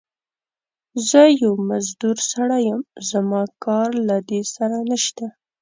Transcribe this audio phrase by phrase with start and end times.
[1.09, 5.25] زه يو مزدور سړی يم، زما کار له دې سره نشته.